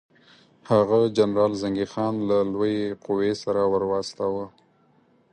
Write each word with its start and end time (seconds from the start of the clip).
هغه 0.69 0.99
جنرال 1.17 1.51
زنګي 1.61 1.85
خان 1.91 2.13
له 2.29 2.37
لویې 2.53 2.89
قوې 3.05 3.31
سره 3.43 3.61
ورواستاوه. 3.73 4.45